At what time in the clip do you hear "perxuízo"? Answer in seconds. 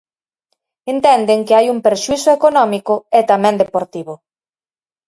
1.85-2.29